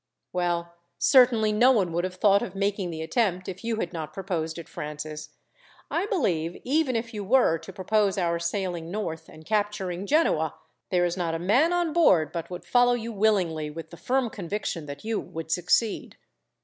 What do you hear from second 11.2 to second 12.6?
a man on board but